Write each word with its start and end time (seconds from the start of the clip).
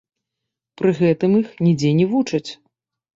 Пры 0.79 0.93
гэтым 0.99 1.31
іх 1.41 1.51
нідзе 1.65 1.91
не 1.99 2.07
вучаць! 2.15 2.51